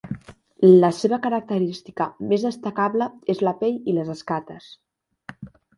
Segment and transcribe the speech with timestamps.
[0.83, 4.77] La seva característica més destacable és la pell i les escates.